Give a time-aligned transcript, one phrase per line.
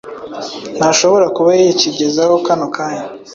[0.77, 3.05] ntashobora kuba yakigezeho kano kanya.”“